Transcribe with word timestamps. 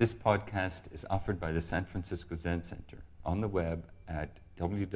This 0.00 0.14
podcast 0.14 0.90
is 0.94 1.04
offered 1.10 1.38
by 1.38 1.52
the 1.52 1.60
San 1.60 1.84
Francisco 1.84 2.34
Zen 2.34 2.62
Center 2.62 3.04
on 3.22 3.42
the 3.42 3.48
web 3.48 3.84
at 4.08 4.40
www.sfzc.org. 4.56 4.86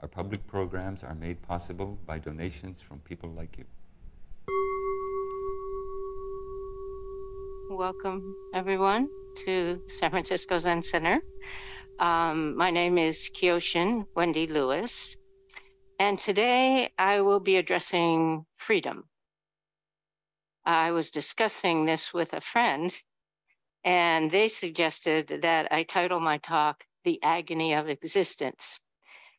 Our 0.00 0.08
public 0.08 0.46
programs 0.46 1.04
are 1.04 1.14
made 1.14 1.42
possible 1.42 1.98
by 2.06 2.20
donations 2.20 2.80
from 2.80 3.00
people 3.00 3.28
like 3.28 3.58
you. 3.58 3.66
Welcome, 7.68 8.34
everyone, 8.54 9.10
to 9.44 9.78
San 10.00 10.10
Francisco 10.10 10.58
Zen 10.58 10.82
Center. 10.82 11.20
Um, 12.00 12.56
my 12.56 12.70
name 12.70 12.96
is 12.96 13.28
Kyoshin 13.38 14.06
Wendy 14.16 14.46
Lewis, 14.46 15.16
and 15.98 16.18
today 16.18 16.94
I 16.96 17.20
will 17.20 17.40
be 17.40 17.56
addressing 17.56 18.46
freedom. 18.56 19.04
I 20.66 20.92
was 20.92 21.10
discussing 21.10 21.84
this 21.84 22.12
with 22.14 22.32
a 22.32 22.40
friend, 22.40 22.94
and 23.84 24.30
they 24.30 24.48
suggested 24.48 25.40
that 25.42 25.70
I 25.70 25.82
title 25.82 26.20
my 26.20 26.38
talk 26.38 26.84
The 27.04 27.22
Agony 27.22 27.74
of 27.74 27.88
Existence, 27.88 28.80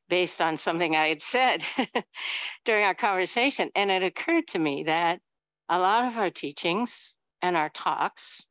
based 0.08 0.40
on 0.40 0.58
something 0.58 0.96
I 0.96 1.08
had 1.08 1.24
said 1.24 1.64
during 2.66 2.84
our 2.86 2.94
conversation. 2.94 3.72
And 3.76 3.90
it 3.90 4.04
occurred 4.04 4.48
to 4.50 4.60
me 4.60 4.84
that 4.84 5.20
a 5.68 5.80
lot 5.80 6.08
of 6.08 6.18
our 6.18 6.30
teachings 6.30 7.14
and 7.42 7.58
our 7.58 7.70
talks 7.70 8.44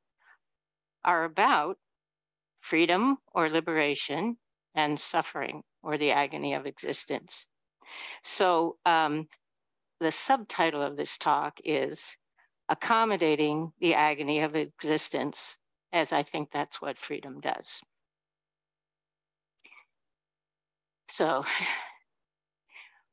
are 1.05 1.25
about 1.25 1.79
freedom 2.61 3.19
or 3.33 3.49
liberation 3.49 4.37
and 4.75 4.99
suffering 4.99 5.63
or 5.83 5.97
the 5.97 6.11
agony 6.11 6.55
of 6.55 6.67
existence. 6.67 7.47
So, 8.25 8.79
um, 8.85 9.29
the 10.01 10.11
subtitle 10.11 10.83
of 10.83 10.97
this 10.97 11.17
talk 11.17 11.61
is 11.65 12.17
accommodating 12.69 13.73
the 13.81 13.95
agony 13.95 14.41
of 14.41 14.57
existence, 14.57 15.59
as 15.93 16.13
I 16.13 16.23
think 16.23 16.51
that's 16.53 16.81
what 16.81 16.99
freedom 16.99 17.41
does. 17.41 17.81
So, 21.11 21.45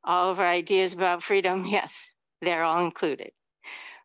all 0.03 0.31
of 0.31 0.39
our 0.39 0.47
ideas 0.47 0.93
about 0.93 1.23
freedom, 1.23 1.65
yes, 1.69 2.03
they're 2.41 2.63
all 2.63 2.83
included. 2.83 3.31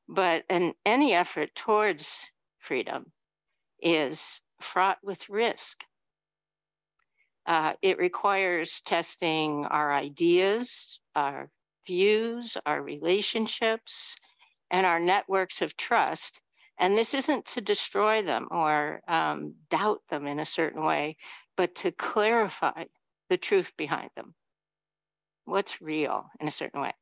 But 0.09 0.45
in 0.49 0.75
any 0.85 1.15
effort 1.15 1.55
towards 1.55 2.21
freedom 2.59 3.13
is 3.81 4.41
fraught 4.61 4.99
with 5.03 5.29
risk. 5.29 5.85
Uh, 7.47 7.75
it 7.81 7.99
requires 7.99 8.81
testing 8.81 9.65
our 9.67 9.93
ideas, 9.93 11.01
our 11.15 11.51
views, 11.87 12.57
our 12.67 12.83
relationships, 12.83 14.17
and 14.71 14.87
our 14.87 15.01
networks 15.01 15.63
of 15.63 15.77
trust. 15.77 16.41
And 16.79 16.97
this 16.97 17.15
isn't 17.15 17.47
to 17.47 17.61
destroy 17.61 18.23
them 18.23 18.49
or 18.51 19.01
um, 19.09 19.55
doubt 19.71 20.03
them 20.11 20.27
in 20.27 20.39
a 20.39 20.47
certain 20.47 20.85
way, 20.85 21.17
but 21.57 21.75
to 21.77 21.91
clarify 21.93 22.85
the 23.31 23.39
truth 23.39 23.73
behind 23.77 24.11
them. 24.15 24.35
What's 25.45 25.81
real 25.81 26.27
in 26.41 26.49
a 26.49 26.53
certain 26.53 26.81
way. 26.81 26.93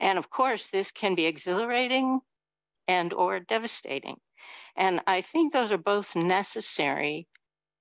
And 0.00 0.18
of 0.18 0.30
course, 0.30 0.68
this 0.68 0.90
can 0.90 1.14
be 1.14 1.26
exhilarating 1.26 2.20
and 2.88 3.12
or 3.12 3.40
devastating. 3.40 4.16
And 4.76 5.00
I 5.06 5.22
think 5.22 5.52
those 5.52 5.72
are 5.72 5.78
both 5.78 6.14
necessary 6.14 7.26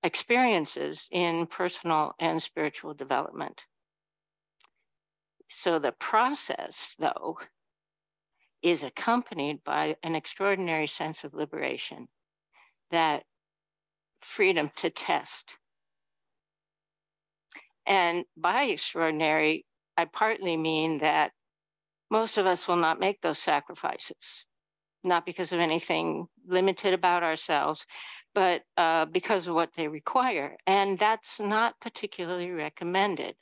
experiences 0.04 1.08
in 1.12 1.48
personal 1.48 2.14
and 2.20 2.42
spiritual 2.42 2.94
development. 2.94 3.66
So 5.50 5.80
the 5.80 5.92
process, 5.92 6.96
though, 7.00 7.38
is 8.66 8.82
accompanied 8.82 9.64
by 9.64 9.96
an 10.02 10.16
extraordinary 10.16 10.88
sense 10.88 11.24
of 11.24 11.36
liberation, 11.36 12.08
that 12.90 13.22
freedom 14.22 14.72
to 14.76 14.90
test. 14.90 15.60
And 17.86 18.26
by 18.36 18.64
extraordinary, 18.64 19.68
I 19.96 20.06
partly 20.06 20.58
mean 20.58 20.98
that 20.98 21.32
most 22.10 22.40
of 22.40 22.48
us 22.48 22.68
will 22.68 22.76
not 22.78 23.00
make 23.00 23.22
those 23.22 23.38
sacrifices, 23.38 24.46
not 25.04 25.28
because 25.28 25.52
of 25.52 25.60
anything 25.60 26.26
limited 26.48 26.96
about 26.96 27.22
ourselves, 27.22 27.86
but 28.34 28.64
uh, 28.78 29.06
because 29.06 29.48
of 29.48 29.54
what 29.54 29.70
they 29.78 29.88
require. 29.88 30.58
And 30.66 30.98
that's 30.98 31.40
not 31.40 31.80
particularly 31.80 32.50
recommended. 32.50 33.36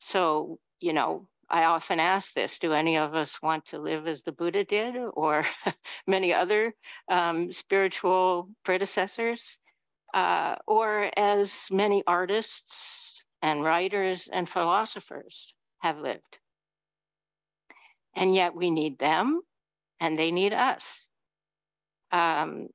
So, 0.00 0.58
you 0.80 0.92
know, 0.92 1.28
I 1.52 1.64
often 1.64 2.00
ask 2.00 2.32
this 2.32 2.58
do 2.58 2.72
any 2.72 2.96
of 2.96 3.14
us 3.14 3.42
want 3.42 3.66
to 3.66 3.78
live 3.78 4.06
as 4.06 4.22
the 4.22 4.32
Buddha 4.32 4.64
did 4.64 4.96
or 4.96 5.44
many 6.06 6.32
other 6.32 6.74
um, 7.10 7.52
spiritual 7.52 8.48
predecessors? 8.64 9.58
Uh, 10.14 10.56
or 10.66 11.10
as 11.18 11.68
many 11.70 12.02
artists 12.06 13.24
and 13.40 13.62
writers 13.62 14.28
and 14.30 14.48
philosophers 14.48 15.54
have 15.78 15.98
lived. 15.98 16.38
And 18.14 18.34
yet 18.34 18.54
we 18.54 18.70
need 18.70 18.98
them 18.98 19.40
and 20.00 20.18
they 20.18 20.30
need 20.30 20.52
us. 20.52 21.08
Um, 22.10 22.68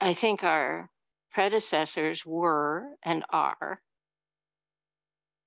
I 0.00 0.14
think 0.14 0.44
our 0.44 0.88
predecessors 1.32 2.24
were 2.24 2.90
and 3.04 3.24
are 3.30 3.80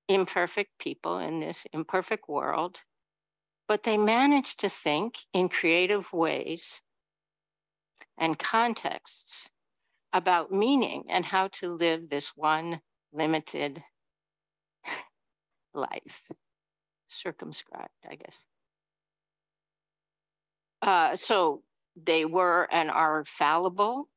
imperfect 0.07 0.71
people 0.79 1.19
in 1.19 1.39
this 1.39 1.65
imperfect 1.73 2.27
world, 2.27 2.79
but 3.67 3.83
they 3.83 3.97
manage 3.97 4.57
to 4.57 4.69
think 4.69 5.15
in 5.33 5.49
creative 5.49 6.11
ways 6.13 6.81
and 8.17 8.37
contexts 8.37 9.49
about 10.13 10.51
meaning 10.51 11.05
and 11.09 11.25
how 11.25 11.47
to 11.47 11.73
live 11.73 12.09
this 12.09 12.31
one 12.35 12.81
limited 13.13 13.83
life, 15.73 16.21
circumscribed, 17.07 17.89
I 18.09 18.15
guess. 18.15 18.45
Uh, 20.81 21.15
so 21.15 21.63
they 21.95 22.25
were 22.25 22.67
and 22.71 22.89
are 22.91 23.25
fallible 23.25 24.07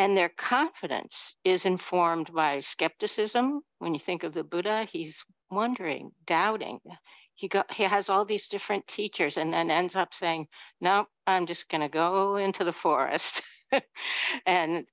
and 0.00 0.16
their 0.16 0.30
confidence 0.30 1.36
is 1.44 1.66
informed 1.66 2.32
by 2.32 2.58
skepticism. 2.60 3.60
When 3.80 3.92
you 3.92 4.00
think 4.00 4.22
of 4.22 4.32
the 4.32 4.42
Buddha, 4.42 4.86
he's 4.90 5.22
wondering, 5.50 6.12
doubting. 6.26 6.80
He, 7.34 7.48
got, 7.48 7.70
he 7.70 7.82
has 7.82 8.08
all 8.08 8.24
these 8.24 8.48
different 8.48 8.88
teachers 8.88 9.36
and 9.36 9.52
then 9.52 9.70
ends 9.70 9.96
up 9.96 10.14
saying, 10.14 10.46
No, 10.80 11.04
I'm 11.26 11.46
just 11.46 11.68
going 11.68 11.82
to 11.82 11.90
go 11.90 12.36
into 12.36 12.64
the 12.64 12.72
forest 12.72 13.42
and 14.46 14.86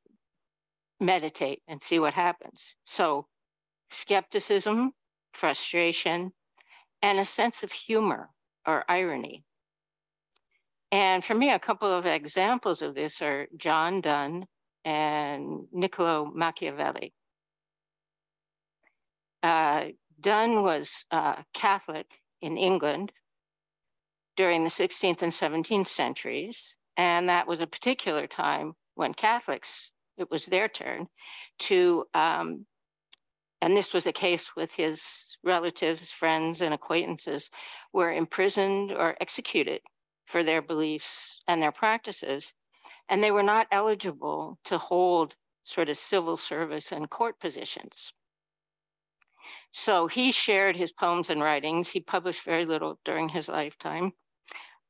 meditate 1.00 1.62
and 1.69 1.81
see 1.81 2.00
what 2.00 2.13
happens. 2.13 2.75
So, 2.84 3.28
skepticism, 3.89 4.91
frustration, 5.31 6.34
and 7.01 7.18
a 7.18 7.24
sense 7.24 7.63
of 7.63 7.72
humor 7.72 8.31
or 8.66 8.84
irony. 8.89 9.45
And 10.91 11.24
for 11.24 11.34
me, 11.34 11.50
a 11.50 11.59
couple 11.59 11.94
of 11.94 12.06
examples 12.06 12.81
of 12.81 12.94
this 12.94 13.22
are 13.22 13.47
John 13.56 14.01
Donne 14.01 14.47
and 14.88 15.68
Niccolo 15.74 16.31
Machiavelli. 16.34 17.12
Uh, 19.44 19.88
Donne 20.22 20.64
was 20.64 21.03
uh, 21.12 21.42
Catholic 21.53 22.06
in 22.42 22.56
England 22.58 23.12
during 24.38 24.64
the 24.64 24.70
16th 24.70 25.22
and 25.22 25.34
17th 25.34 25.90
centuries, 25.90 26.74
and 26.96 27.28
that 27.28 27.48
was 27.48 27.59
a 27.59 27.68
particular 27.68 28.28
time 28.28 28.75
when 28.96 29.14
Catholics, 29.14 29.92
it 30.18 30.31
was 30.31 30.46
their 30.46 30.70
turn 30.70 31.08
to, 31.59 32.06
um, 32.14 32.66
and 33.62 33.75
this 33.75 33.94
was 33.94 34.08
a 34.08 34.14
case 34.14 34.52
with 34.56 34.72
his 34.72 35.38
relatives, 35.44 36.12
friends, 36.12 36.62
and 36.62 36.74
acquaintances, 36.74 37.50
were 37.92 38.14
imprisoned 38.14 38.94
or 38.94 39.18
executed 39.19 39.81
for 40.28 40.46
their 40.46 40.62
beliefs 40.62 41.42
and 41.46 41.62
their 41.62 41.74
practices 41.74 42.54
and 43.09 43.24
they 43.24 43.31
were 43.31 43.44
not 43.44 43.68
eligible 43.71 44.59
to 44.65 44.77
hold 44.77 45.36
sort 45.63 45.89
of 45.89 45.98
civil 45.98 46.38
service 46.38 46.92
and 46.92 47.09
court 47.09 47.39
positions. 47.39 48.13
So 49.71 50.07
he 50.07 50.31
shared 50.31 50.77
his 50.77 50.92
poems 50.92 51.30
and 51.30 51.42
writings. 51.42 51.89
He 51.89 52.00
published 52.00 52.44
very 52.44 52.65
little 52.65 53.00
during 53.06 53.30
his 53.30 53.50
lifetime 53.50 54.13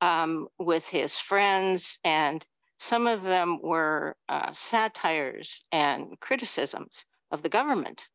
um, 0.01 0.47
with 0.59 0.85
his 0.85 1.17
friends, 1.17 1.99
and 2.03 2.45
some 2.79 3.07
of 3.07 3.23
them 3.23 3.59
were 3.61 4.15
uh, 4.29 4.51
satires 4.53 5.63
and 5.71 6.19
criticisms 6.19 7.05
of 7.31 7.41
the 7.41 7.49
government. 7.49 8.07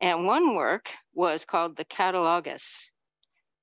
And 0.00 0.26
one 0.26 0.54
work 0.54 0.90
was 1.12 1.44
called 1.44 1.76
the 1.76 1.84
Catalogus, 1.84 2.90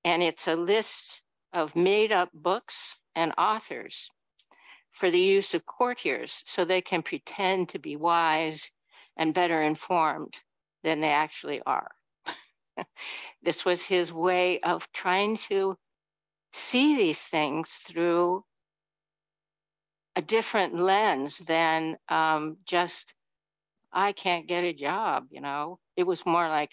and 0.04 0.22
it's 0.22 0.48
a 0.48 0.56
list 0.56 1.22
of 1.54 1.76
made 1.76 2.12
up 2.12 2.30
books 2.34 2.96
and 3.16 3.34
authors 3.38 4.10
for 4.92 5.10
the 5.10 5.20
use 5.20 5.54
of 5.54 5.66
courtiers 5.66 6.44
so 6.46 6.66
they 6.66 6.82
can 6.82 7.02
pretend 7.02 7.70
to 7.70 7.80
be 7.80 7.96
wise 7.96 8.72
and 9.18 9.34
better 9.34 9.62
informed 9.62 10.38
than 10.84 11.02
they 11.02 11.10
actually 11.10 11.62
are. 11.66 11.92
this 13.44 13.66
was 13.66 13.84
his 13.84 14.12
way 14.12 14.60
of 14.62 14.88
trying 14.94 15.38
to 15.38 15.78
see 16.54 16.96
these 16.96 17.22
things 17.24 17.80
through 17.88 18.44
a 20.16 20.22
different 20.22 20.76
lens 20.76 21.40
than 21.40 21.98
um, 22.10 22.58
just 22.66 23.14
I 23.94 24.14
can't 24.14 24.48
get 24.48 24.64
a 24.64 24.74
job, 24.74 25.28
you 25.32 25.42
know. 25.42 25.80
It 25.96 26.04
was 26.04 26.26
more 26.26 26.48
like 26.48 26.72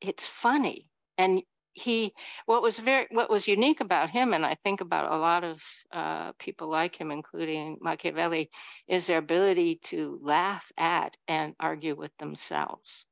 it's 0.00 0.26
funny. 0.26 0.88
And 1.18 1.42
he 1.76 2.14
what 2.46 2.62
was 2.62 2.78
very 2.78 3.06
what 3.10 3.30
was 3.30 3.46
unique 3.46 3.80
about 3.80 4.10
him, 4.10 4.32
and 4.32 4.44
I 4.46 4.56
think 4.64 4.80
about 4.80 5.12
a 5.12 5.16
lot 5.16 5.44
of 5.44 5.62
uh, 5.92 6.32
people 6.38 6.68
like 6.68 6.96
him, 6.98 7.10
including 7.10 7.78
Machiavelli, 7.80 8.50
is 8.88 9.06
their 9.06 9.18
ability 9.18 9.80
to 9.84 10.18
laugh 10.22 10.64
at 10.78 11.16
and 11.28 11.54
argue 11.60 11.94
with 11.94 12.16
themselves. 12.18 13.04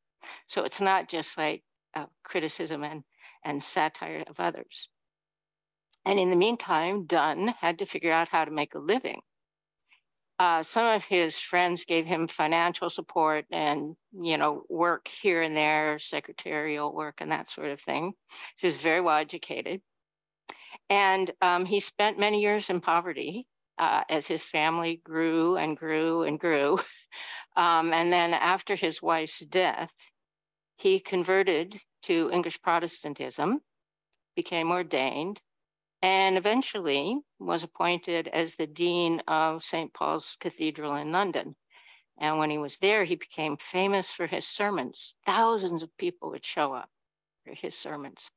So 0.47 0.65
it's 0.65 0.81
not 0.81 1.09
just 1.09 1.37
like 1.37 1.63
criticism 2.25 2.83
and 2.83 3.05
and 3.45 3.63
satire 3.63 4.25
of 4.27 4.41
others. 4.41 4.89
And 6.07 6.19
in 6.19 6.31
the 6.31 6.37
meantime, 6.37 7.07
Donne 7.07 7.49
had 7.49 7.79
to 7.79 7.87
figure 7.87 8.13
out 8.13 8.29
how 8.29 8.45
to 8.45 8.51
make 8.51 8.75
a 8.75 8.79
living. 8.79 9.21
Uh, 10.39 10.63
some 10.63 10.87
of 10.87 11.05
his 11.05 11.39
friends 11.39 11.85
gave 11.85 12.07
him 12.07 12.27
financial 12.27 12.91
support 12.91 13.45
and, 13.53 13.95
you 14.13 14.37
know, 14.37 14.65
work 14.69 15.09
here 15.23 15.43
and 15.43 15.57
there, 15.57 15.99
secretarial 15.99 16.93
work 16.93 17.17
and 17.19 17.31
that 17.31 17.51
sort 17.51 17.71
of 17.71 17.81
thing. 17.81 18.13
So 18.57 18.63
he 18.63 18.67
was 18.67 18.77
very 18.77 19.01
well 19.01 19.17
educated. 19.17 19.81
And 20.91 21.31
um, 21.41 21.65
he 21.65 21.81
spent 21.81 22.19
many 22.19 22.41
years 22.43 22.69
in 22.69 22.81
poverty 22.81 23.47
uh, 23.79 24.03
as 24.09 24.27
his 24.27 24.43
family 24.43 25.01
grew 25.05 25.57
and 25.57 25.77
grew 25.77 26.23
and 26.23 26.39
grew. 26.39 26.79
Um, 27.57 27.93
and 27.93 28.13
then 28.13 28.35
after 28.35 28.75
his 28.75 29.01
wife's 29.01 29.39
death, 29.39 29.93
he 30.77 30.99
converted 30.99 31.81
to 32.03 32.31
English 32.33 32.61
Protestantism, 32.63 33.61
became 34.35 34.73
ordained, 34.73 35.41
and 36.05 36.37
eventually 36.37 37.19
was 37.39 37.63
appointed 37.63 38.29
as 38.29 38.57
the 38.57 38.67
Dean 38.67 39.23
of 39.27 39.65
St. 39.65 39.91
Paul's 39.95 40.37
Cathedral 40.39 40.97
in 40.97 41.11
London. 41.11 41.57
And 42.19 42.39
when 42.39 42.51
he 42.51 42.59
was 42.59 42.77
there, 42.77 43.05
he 43.05 43.17
became 43.17 43.57
famous 43.57 44.11
for 44.11 44.27
his 44.27 44.47
sermons. 44.47 45.15
Thousands 45.25 45.83
of 45.83 45.97
people 45.97 46.29
would 46.29 46.45
show 46.45 46.75
up 46.75 46.91
for 47.43 47.55
his 47.55 47.75
sermons. 47.75 48.29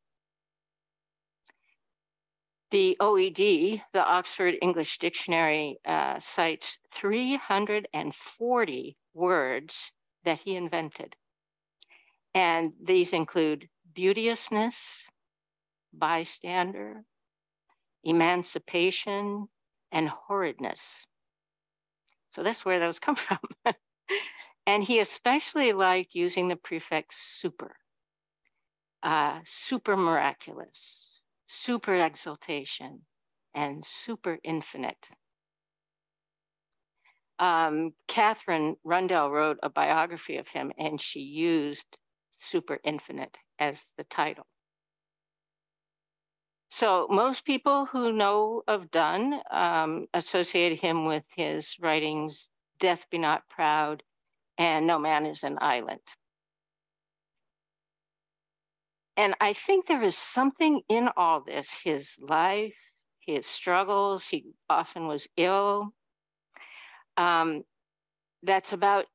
The 2.72 2.96
OED, 3.02 3.84
the 3.92 4.02
Oxford 4.02 4.56
English 4.62 4.98
Dictionary, 5.00 5.78
uh, 5.84 6.22
cites 6.22 6.78
340 6.94 8.98
words 9.14 9.92
that 10.24 10.40
he 10.40 10.56
invented. 10.56 11.18
And 12.34 12.72
these 12.82 13.12
include 13.12 13.68
beauteousness, 13.94 15.06
bystander, 15.92 17.04
emancipation, 18.04 19.48
and 19.92 20.10
horridness. 20.10 21.06
So 22.32 22.44
that's 22.44 22.66
where 22.66 22.80
those 22.80 23.00
come 23.00 23.16
from. 23.16 23.40
and 24.66 24.84
he 24.84 25.00
especially 25.00 25.74
liked 25.74 26.16
using 26.16 26.48
the 26.48 26.56
prefix 26.56 27.18
super, 27.18 27.76
uh, 29.04 29.40
super 29.44 29.98
miraculous, 29.98 31.20
super 31.48 31.96
exaltation, 31.96 33.02
and 33.56 33.84
super 33.86 34.38
infinite. 34.44 35.10
Um, 37.40 37.92
Katherine 38.08 38.78
Rundell 38.84 39.32
wrote 39.32 39.58
a 39.62 39.70
biography 39.70 40.38
of 40.38 40.48
him, 40.48 40.72
and 40.78 41.00
she 41.02 41.20
used 41.20 41.98
super 42.38 42.80
infinite 42.84 43.38
as 43.60 43.86
the 43.98 44.04
title. 44.04 44.46
So 46.70 47.08
most 47.10 47.46
people 47.46 47.86
who 47.86 48.12
know 48.12 48.62
of 48.68 48.92
Donne 48.92 49.40
um, 49.52 50.08
associate 50.14 50.80
him 50.80 51.06
with 51.06 51.24
his 51.36 51.76
writings, 51.80 52.50
Death 52.80 53.06
Be 53.10 53.18
Not 53.18 53.48
Proud 53.50 54.04
and 54.58 54.86
No 54.86 55.00
Man 55.00 55.26
is 55.26 55.44
an 55.44 55.58
Island. 55.62 56.02
And 59.16 59.34
I 59.42 59.54
think 59.54 59.88
there 59.88 60.04
is 60.04 60.16
something 60.16 60.82
in 60.90 61.10
all 61.18 61.42
this, 61.42 61.72
his 61.72 62.18
life, 62.20 62.76
his 63.20 63.46
struggles, 63.48 64.28
he 64.28 64.46
often 64.70 65.08
was 65.08 65.28
ill, 65.38 65.94
um, 67.18 67.64
that's 68.44 68.74
about 68.74 69.06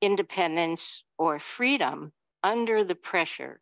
independence 0.00 1.04
or 1.18 1.38
freedom 1.38 2.12
under 2.42 2.84
the 2.84 2.94
pressure 2.94 3.60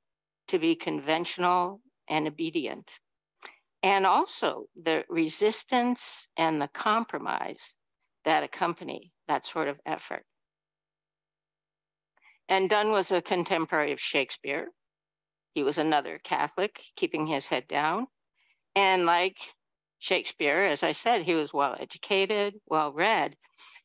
to 0.48 0.58
be 0.58 0.74
conventional 0.74 1.80
and 2.10 2.26
obedient. 2.26 2.92
And 3.82 4.04
also 4.04 4.66
the 4.80 5.04
resistance 5.08 6.28
and 6.36 6.60
the 6.60 6.68
compromise 6.68 7.76
that 8.26 8.42
accompany 8.42 9.12
that 9.28 9.46
sort 9.46 9.68
of 9.68 9.78
effort. 9.86 10.24
And 12.48 12.68
Donne 12.68 12.90
was 12.90 13.10
a 13.10 13.22
contemporary 13.22 13.92
of 13.92 14.00
Shakespeare. 14.00 14.68
He 15.54 15.62
was 15.62 15.78
another 15.78 16.20
Catholic, 16.22 16.82
keeping 16.96 17.26
his 17.26 17.46
head 17.46 17.66
down. 17.68 18.08
And 18.74 19.06
like 19.06 19.36
Shakespeare, 19.98 20.64
as 20.64 20.82
I 20.82 20.92
said, 20.92 21.22
he 21.22 21.34
was 21.34 21.52
well 21.52 21.76
educated, 21.78 22.54
well 22.66 22.92
read. 22.92 23.36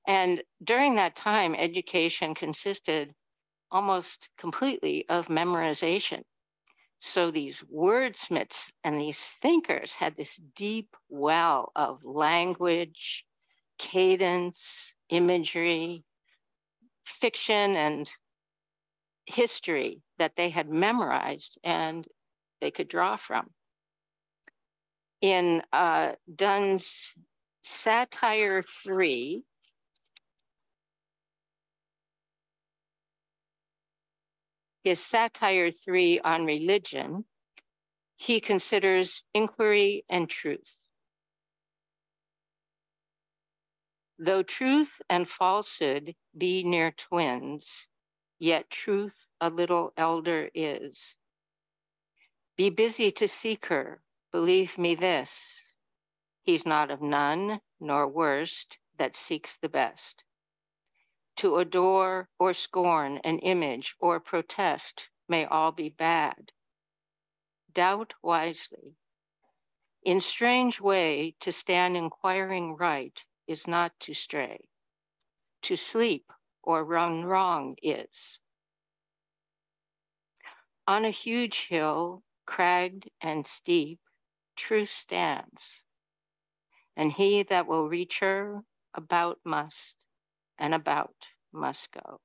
And 0.08 0.44
during 0.64 0.96
that 0.96 1.16
time, 1.16 1.56
education 1.56 2.36
consisted 2.36 3.14
almost 3.72 4.30
completely 4.38 5.06
of 5.10 5.28
memorization. 5.28 6.24
So 7.08 7.30
these 7.30 7.64
wordsmiths 7.72 8.72
and 8.84 9.00
these 9.00 9.30
thinkers 9.40 9.94
had 9.94 10.18
this 10.18 10.42
deep 10.56 10.96
well 11.08 11.72
of 11.76 12.04
language, 12.04 13.26
cadence, 13.78 14.96
imagery, 15.10 16.04
fiction, 17.06 17.76
and 17.76 18.10
history 19.28 20.02
that 20.18 20.36
they 20.36 20.50
had 20.50 20.68
memorized 20.68 21.60
and 21.64 22.08
they 22.60 22.72
could 22.72 22.88
draw 22.88 23.18
from. 23.18 23.52
In 25.22 25.62
uh, 25.72 26.14
Donne's 26.36 27.14
Satire 27.62 28.64
3, 28.84 29.44
his 34.86 35.00
satire 35.00 35.72
three 35.72 36.20
on 36.20 36.46
religion, 36.46 37.26
he 38.16 38.40
considers 38.40 39.24
inquiry 39.34 40.06
and 40.08 40.30
truth. 40.30 40.76
Though 44.20 44.44
truth 44.44 45.02
and 45.10 45.28
falsehood 45.28 46.14
be 46.38 46.64
near 46.64 46.92
twins, 46.92 47.88
yet 48.38 48.70
truth 48.70 49.26
a 49.42 49.50
little 49.50 49.92
elder 49.98 50.52
is. 50.54 51.16
Be 52.56 52.70
busy 52.70 53.10
to 53.14 53.28
seek 53.28 53.66
her, 53.66 54.04
believe 54.32 54.78
me 54.78 54.94
this, 54.94 55.62
he's 56.44 56.64
not 56.64 56.92
of 56.92 57.02
none, 57.02 57.60
nor 57.80 58.08
worst, 58.08 58.78
that 59.00 59.18
seeks 59.18 59.58
the 59.60 59.68
best 59.68 60.24
to 61.38 61.58
adore 61.58 62.30
or 62.40 62.54
scorn 62.54 63.18
an 63.20 63.40
image 63.40 63.96
or 64.00 64.20
protest 64.20 65.10
may 65.28 65.46
all 65.46 65.72
be 65.72 65.90
bad. 65.90 66.52
Doubt 67.74 68.14
wisely. 68.22 68.96
In 70.04 70.22
strange 70.22 70.80
way, 70.80 71.36
to 71.40 71.52
stand 71.52 71.98
inquiring 71.98 72.76
right 72.76 73.26
is 73.48 73.68
not 73.68 74.00
to 74.02 74.14
stray. 74.14 74.70
To 75.64 75.76
sleep 75.76 76.32
or 76.62 76.86
run 76.86 77.26
wrong 77.26 77.76
is. 77.82 78.40
On 80.88 81.04
a 81.04 81.10
huge 81.10 81.68
hill, 81.68 82.24
cragged 82.46 83.10
and 83.20 83.48
steep, 83.48 84.00
truth 84.56 84.92
stands, 84.92 85.82
and 86.96 87.12
he 87.12 87.42
that 87.44 87.66
will 87.66 87.90
reach 87.90 88.20
her 88.20 88.62
about 88.94 89.40
must 89.44 90.05
and 90.58 90.74
about 90.74 91.16
must 91.54 91.92
go. 91.92 92.20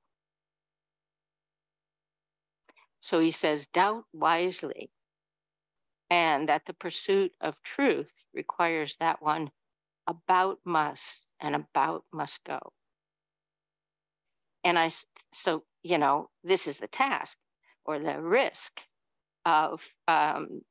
So 3.01 3.19
he 3.19 3.31
says, 3.31 3.65
doubt 3.67 4.05
wisely, 4.13 4.91
and 6.09 6.47
that 6.49 6.65
the 6.65 6.73
pursuit 6.73 7.33
of 7.41 7.61
truth 7.63 8.11
requires 8.33 8.95
that 8.99 9.21
one 9.21 9.51
about 10.07 10.59
must 10.65 11.27
and 11.39 11.55
about 11.55 12.03
must 12.11 12.43
go. 12.43 12.59
And 14.63 14.77
I, 14.77 14.91
so, 15.33 15.63
you 15.83 15.97
know, 15.97 16.29
this 16.43 16.67
is 16.67 16.77
the 16.77 16.87
task 16.87 17.37
or 17.85 17.97
the 17.97 18.21
risk 18.21 18.81
of 19.45 19.81
um, 20.07 20.61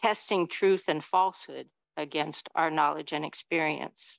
testing 0.00 0.46
truth 0.46 0.84
and 0.88 1.02
falsehood 1.02 1.66
against 1.96 2.48
our 2.54 2.70
knowledge 2.70 3.12
and 3.12 3.24
experience. 3.24 4.18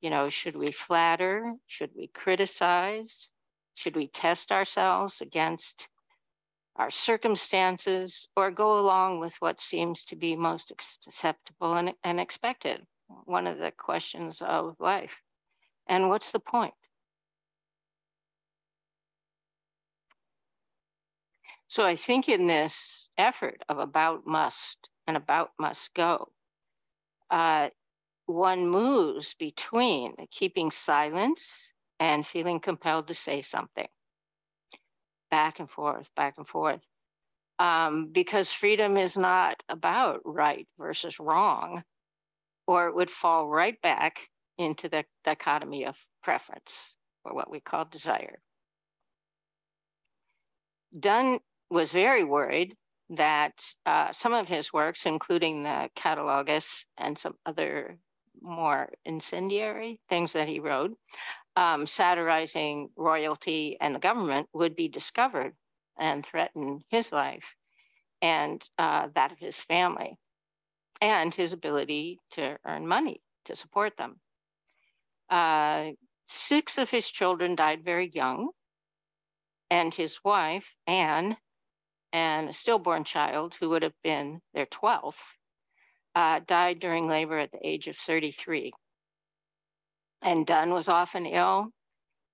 You 0.00 0.10
know, 0.10 0.28
should 0.28 0.56
we 0.56 0.70
flatter? 0.70 1.54
Should 1.66 1.90
we 1.96 2.08
criticize? 2.08 3.30
Should 3.74 3.96
we 3.96 4.08
test 4.08 4.52
ourselves 4.52 5.20
against 5.20 5.88
our 6.76 6.90
circumstances, 6.90 8.28
or 8.36 8.52
go 8.52 8.78
along 8.78 9.18
with 9.18 9.34
what 9.40 9.60
seems 9.60 10.04
to 10.04 10.14
be 10.14 10.36
most 10.36 10.70
acceptable 10.70 11.74
and, 11.74 11.92
and 12.04 12.20
expected? 12.20 12.86
One 13.24 13.48
of 13.48 13.58
the 13.58 13.72
questions 13.72 14.40
of 14.40 14.76
life. 14.78 15.14
And 15.88 16.08
what's 16.08 16.30
the 16.30 16.38
point? 16.38 16.74
So 21.66 21.84
I 21.84 21.96
think 21.96 22.28
in 22.28 22.46
this 22.46 23.08
effort 23.18 23.62
of 23.68 23.78
about 23.78 24.26
must 24.26 24.88
and 25.06 25.16
about 25.16 25.50
must 25.58 25.92
go, 25.94 26.28
uh, 27.30 27.70
one 28.28 28.68
moves 28.68 29.34
between 29.38 30.14
keeping 30.30 30.70
silence 30.70 31.42
and 31.98 32.26
feeling 32.26 32.60
compelled 32.60 33.08
to 33.08 33.14
say 33.14 33.40
something 33.40 33.88
back 35.30 35.60
and 35.60 35.70
forth, 35.70 36.08
back 36.14 36.34
and 36.36 36.46
forth. 36.46 36.80
Um, 37.58 38.10
because 38.12 38.52
freedom 38.52 38.96
is 38.96 39.16
not 39.16 39.62
about 39.68 40.20
right 40.24 40.68
versus 40.78 41.18
wrong, 41.18 41.82
or 42.66 42.88
it 42.88 42.94
would 42.94 43.10
fall 43.10 43.48
right 43.48 43.80
back 43.82 44.20
into 44.58 44.88
the 44.88 45.04
dichotomy 45.24 45.86
of 45.86 45.96
preference, 46.22 46.94
or 47.24 47.34
what 47.34 47.50
we 47.50 47.60
call 47.60 47.86
desire. 47.86 48.38
Donne 50.98 51.40
was 51.70 51.90
very 51.90 52.24
worried 52.24 52.76
that 53.10 53.54
uh, 53.86 54.12
some 54.12 54.34
of 54.34 54.46
his 54.46 54.72
works, 54.72 55.06
including 55.06 55.62
the 55.62 55.88
Catalogus 55.96 56.84
and 56.98 57.18
some 57.18 57.34
other 57.46 57.98
more 58.42 58.90
incendiary 59.04 60.00
things 60.08 60.32
that 60.32 60.48
he 60.48 60.60
wrote, 60.60 60.96
um, 61.56 61.86
satirizing 61.86 62.90
royalty 62.96 63.76
and 63.80 63.94
the 63.94 64.00
government 64.00 64.48
would 64.52 64.76
be 64.76 64.88
discovered 64.88 65.54
and 65.98 66.24
threaten 66.24 66.80
his 66.88 67.12
life 67.12 67.44
and 68.22 68.68
uh, 68.78 69.08
that 69.14 69.32
of 69.32 69.38
his 69.38 69.56
family 69.56 70.18
and 71.00 71.34
his 71.34 71.52
ability 71.52 72.20
to 72.32 72.56
earn 72.66 72.86
money 72.86 73.22
to 73.44 73.56
support 73.56 73.96
them. 73.96 74.20
Uh, 75.30 75.90
six 76.26 76.78
of 76.78 76.90
his 76.90 77.08
children 77.08 77.54
died 77.54 77.84
very 77.84 78.10
young, 78.12 78.50
and 79.70 79.94
his 79.94 80.18
wife, 80.24 80.74
Anne, 80.86 81.36
and 82.12 82.48
a 82.48 82.52
stillborn 82.52 83.04
child 83.04 83.54
who 83.60 83.68
would 83.68 83.82
have 83.82 84.00
been 84.02 84.40
their 84.54 84.66
12th, 84.66 85.37
uh, 86.18 86.40
died 86.48 86.80
during 86.80 87.06
labor 87.06 87.38
at 87.38 87.52
the 87.52 87.64
age 87.64 87.86
of 87.86 87.96
33 87.96 88.72
and 90.20 90.44
Donne 90.44 90.72
was 90.72 90.88
often 90.88 91.26
ill. 91.26 91.68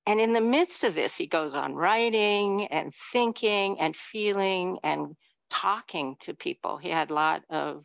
And 0.06 0.18
in 0.18 0.32
the 0.32 0.40
midst 0.40 0.84
of 0.84 0.94
this, 0.94 1.14
he 1.14 1.26
goes 1.26 1.54
on 1.54 1.74
writing 1.74 2.66
and 2.68 2.94
thinking 3.12 3.78
and 3.78 3.94
feeling 3.94 4.78
and 4.82 5.14
talking 5.50 6.16
to 6.20 6.32
people. 6.32 6.78
He 6.78 6.88
had 6.88 7.10
a 7.10 7.14
lot 7.14 7.42
of 7.50 7.84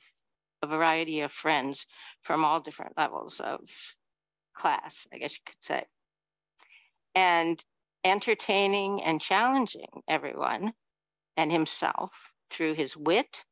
a 0.61 0.67
variety 0.67 1.19
of 1.19 1.33
friends 1.33 1.85
from 2.21 2.45
all 2.45 2.61
different 2.61 2.97
levels 2.97 3.41
of 3.41 3.59
class, 4.55 5.05
I 5.13 5.17
guess 5.17 5.33
you 5.33 5.39
could 5.45 5.55
say. 5.61 5.83
And 7.13 7.61
entertaining 8.05 9.03
and 9.03 9.19
challenging 9.19 9.89
everyone 10.07 10.71
and 11.35 11.51
himself 11.51 12.11
through 12.49 12.75
his 12.75 12.95
wit 12.95 13.43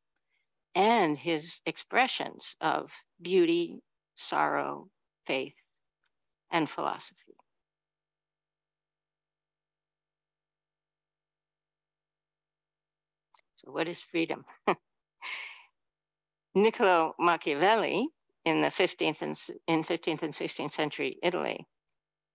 and 0.78 1.18
his 1.18 1.60
expressions 1.66 2.54
of 2.60 2.90
beauty, 3.20 3.82
sorrow, 4.14 4.88
faith, 5.26 5.56
and 6.52 6.70
philosophy. 6.70 7.34
So, 13.56 13.72
what 13.72 13.88
is 13.88 14.00
freedom? 14.00 14.44
Niccolo 16.54 17.14
Machiavelli 17.18 18.06
in 18.44 18.62
the 18.62 18.68
15th 18.68 19.20
and 19.20 19.36
in 19.66 19.82
15th 19.82 20.22
and 20.22 20.32
16th 20.32 20.72
century 20.72 21.18
Italy 21.24 21.66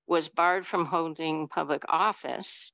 was 0.06 0.28
barred 0.28 0.68
from 0.68 0.86
holding 0.86 1.48
public 1.48 1.84
office 1.88 2.74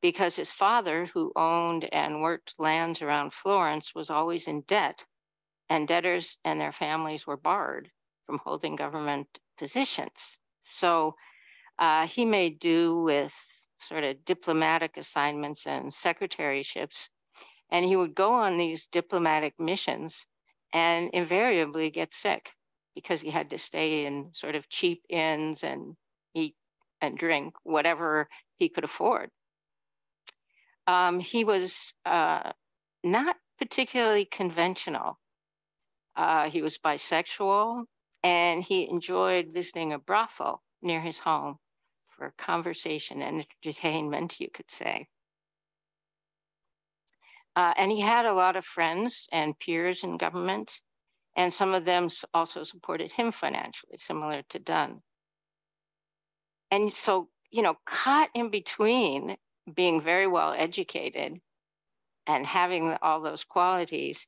because 0.00 0.36
his 0.36 0.52
father, 0.52 1.06
who 1.06 1.32
owned 1.34 1.88
and 1.92 2.22
worked 2.22 2.54
lands 2.58 3.02
around 3.02 3.32
Florence, 3.32 3.94
was 3.94 4.10
always 4.10 4.46
in 4.46 4.62
debt, 4.62 5.04
and 5.68 5.88
debtors 5.88 6.38
and 6.44 6.60
their 6.60 6.72
families 6.72 7.26
were 7.26 7.36
barred 7.36 7.90
from 8.26 8.38
holding 8.44 8.76
government 8.76 9.38
positions. 9.58 10.38
So 10.62 11.16
uh, 11.78 12.06
he 12.06 12.24
made 12.24 12.58
do 12.58 13.02
with 13.02 13.32
sort 13.80 14.04
of 14.04 14.24
diplomatic 14.24 14.96
assignments 14.96 15.66
and 15.66 15.92
secretaryships. 15.92 17.08
And 17.70 17.84
he 17.84 17.96
would 17.96 18.14
go 18.14 18.32
on 18.32 18.56
these 18.56 18.86
diplomatic 18.86 19.54
missions 19.58 20.26
and 20.72 21.10
invariably 21.12 21.90
get 21.90 22.12
sick 22.12 22.50
because 22.94 23.20
he 23.20 23.30
had 23.30 23.50
to 23.50 23.58
stay 23.58 24.06
in 24.06 24.30
sort 24.32 24.54
of 24.54 24.68
cheap 24.68 25.02
inns 25.08 25.62
and 25.62 25.94
eat 26.34 26.56
and 27.00 27.16
drink 27.16 27.54
whatever 27.62 28.28
he 28.56 28.68
could 28.68 28.84
afford. 28.84 29.30
Um, 30.88 31.20
he 31.20 31.44
was 31.44 31.92
uh, 32.06 32.52
not 33.04 33.36
particularly 33.58 34.24
conventional. 34.24 35.18
Uh, 36.16 36.48
he 36.48 36.62
was 36.62 36.78
bisexual, 36.78 37.84
and 38.22 38.64
he 38.64 38.88
enjoyed 38.88 39.52
visiting 39.52 39.92
a 39.92 39.98
brothel 39.98 40.62
near 40.80 41.02
his 41.02 41.18
home 41.18 41.58
for 42.16 42.32
conversation 42.38 43.20
and 43.20 43.44
entertainment, 43.62 44.40
you 44.40 44.48
could 44.52 44.70
say. 44.70 45.06
Uh, 47.54 47.74
and 47.76 47.92
he 47.92 48.00
had 48.00 48.24
a 48.24 48.32
lot 48.32 48.56
of 48.56 48.64
friends 48.64 49.28
and 49.30 49.58
peers 49.58 50.04
in 50.04 50.16
government, 50.16 50.80
and 51.36 51.52
some 51.52 51.74
of 51.74 51.84
them 51.84 52.08
also 52.32 52.64
supported 52.64 53.12
him 53.12 53.30
financially, 53.30 53.98
similar 53.98 54.42
to 54.48 54.58
Donne. 54.58 55.02
And 56.70 56.90
so, 56.90 57.28
you 57.50 57.60
know, 57.60 57.74
caught 57.84 58.30
in 58.34 58.50
between 58.50 59.36
being 59.74 60.00
very 60.00 60.26
well 60.26 60.54
educated 60.56 61.40
and 62.26 62.46
having 62.46 62.96
all 63.02 63.20
those 63.20 63.44
qualities 63.44 64.26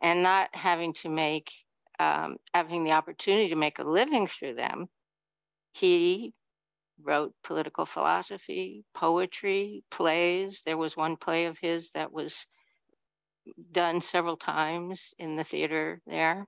and 0.00 0.22
not 0.22 0.48
having 0.52 0.92
to 0.94 1.08
make 1.08 1.50
um, 1.98 2.38
having 2.54 2.84
the 2.84 2.92
opportunity 2.92 3.50
to 3.50 3.56
make 3.56 3.78
a 3.78 3.84
living 3.84 4.26
through 4.26 4.54
them, 4.54 4.88
he 5.72 6.32
wrote 7.02 7.34
political 7.44 7.84
philosophy, 7.84 8.84
poetry, 8.94 9.84
plays. 9.90 10.62
There 10.64 10.78
was 10.78 10.96
one 10.96 11.16
play 11.16 11.44
of 11.44 11.58
his 11.58 11.90
that 11.94 12.12
was 12.12 12.46
done 13.72 14.00
several 14.00 14.36
times 14.36 15.12
in 15.18 15.36
the 15.36 15.44
theater 15.44 16.00
there. 16.06 16.46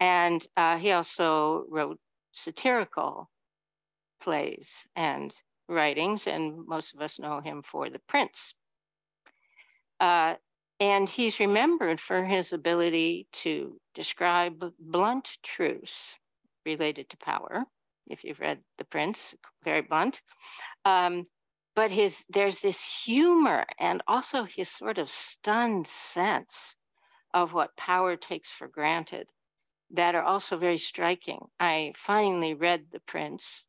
And 0.00 0.44
uh, 0.56 0.78
he 0.78 0.90
also 0.90 1.64
wrote 1.68 2.00
satirical 2.32 3.30
plays 4.20 4.86
and 4.96 5.32
writings, 5.68 6.26
and 6.26 6.66
most 6.66 6.94
of 6.94 7.00
us 7.00 7.18
know 7.18 7.40
him 7.40 7.62
for 7.62 7.88
The 7.88 8.00
Prince. 8.00 8.54
Uh, 10.00 10.34
and 10.80 11.08
he's 11.08 11.38
remembered 11.38 12.00
for 12.00 12.24
his 12.24 12.52
ability 12.52 13.28
to 13.32 13.80
describe 13.94 14.64
blunt 14.80 15.38
truths 15.42 16.16
related 16.66 17.08
to 17.10 17.16
power. 17.18 17.64
If 18.08 18.24
you've 18.24 18.40
read 18.40 18.58
The 18.78 18.84
Prince, 18.84 19.34
very 19.64 19.82
blunt. 19.82 20.20
Um, 20.84 21.26
but 21.74 21.90
his 21.90 22.24
there's 22.28 22.58
this 22.58 22.80
humor 23.04 23.64
and 23.78 24.02
also 24.06 24.44
his 24.44 24.68
sort 24.68 24.98
of 24.98 25.08
stunned 25.08 25.86
sense 25.86 26.76
of 27.32 27.52
what 27.52 27.76
power 27.76 28.16
takes 28.16 28.50
for 28.50 28.68
granted 28.68 29.28
that 29.90 30.14
are 30.14 30.22
also 30.22 30.58
very 30.58 30.78
striking. 30.78 31.40
I 31.60 31.92
finally 31.96 32.54
read 32.54 32.86
The 32.90 33.00
Prince 33.00 33.64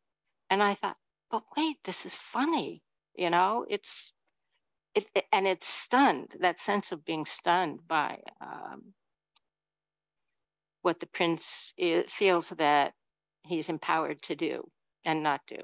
and 0.50 0.62
I 0.62 0.76
thought, 0.76 0.98
but 1.34 1.44
wait, 1.58 1.78
this 1.84 2.06
is 2.06 2.14
funny. 2.14 2.84
You 3.16 3.32
know, 3.32 3.66
it's 3.68 4.14
it, 4.94 5.08
and 5.32 5.48
it's 5.48 5.68
stunned 5.68 6.36
that 6.40 6.62
sense 6.62 6.92
of 6.92 7.04
being 7.04 7.26
stunned 7.26 7.80
by 7.88 8.20
um, 8.40 8.94
what 10.84 11.00
the 11.00 11.08
prince 11.08 11.74
is, 11.76 12.06
feels 12.12 12.50
that 12.60 12.94
he's 13.48 13.68
empowered 13.68 14.22
to 14.22 14.36
do 14.36 14.64
and 15.06 15.24
not 15.24 15.42
do. 15.48 15.58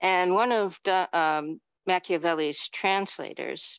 And 0.00 0.34
one 0.34 0.50
of 0.50 0.76
um, 1.12 1.60
Machiavelli's 1.86 2.68
translators, 2.70 3.78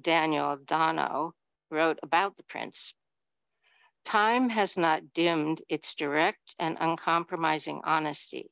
Daniel 0.00 0.58
Donno, 0.64 1.34
wrote 1.72 1.98
about 2.04 2.36
the 2.36 2.44
prince. 2.44 2.94
Time 4.04 4.48
has 4.50 4.76
not 4.76 5.12
dimmed 5.12 5.60
its 5.68 5.92
direct 5.92 6.54
and 6.60 6.76
uncompromising 6.78 7.80
honesty. 7.84 8.48